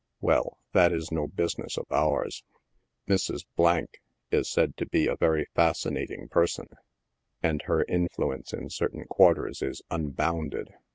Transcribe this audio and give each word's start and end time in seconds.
Well, 0.19 0.57
that 0.71 0.91
is 0.91 1.11
no 1.11 1.27
business 1.27 1.77
of 1.77 1.85
ours. 1.91 2.43
Mrs. 3.07 3.45
is 4.31 4.49
said 4.49 4.75
to 4.77 4.87
be 4.87 5.05
a 5.05 5.15
very 5.15 5.45
fascinating 5.53 6.27
person, 6.27 6.69
and 7.43 7.61
her 7.67 7.83
influence 7.87 8.51
in 8.51 8.71
certain 8.71 9.05
quarters 9.05 9.61
is 9.61 9.83
unbounded. 9.91 10.73